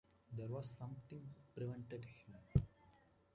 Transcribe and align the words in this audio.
There 0.35 0.47
was 0.47 0.67
something 0.67 1.31
prevented 1.53 2.05
him. 2.05 2.39